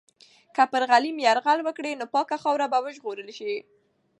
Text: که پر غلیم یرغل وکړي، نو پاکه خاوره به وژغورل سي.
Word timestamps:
که 0.55 0.63
پر 0.71 0.83
غلیم 0.91 1.17
یرغل 1.25 1.59
وکړي، 1.63 1.91
نو 1.99 2.05
پاکه 2.13 2.37
خاوره 2.43 2.67
به 2.71 2.79
وژغورل 2.85 3.29
سي. 3.37 3.53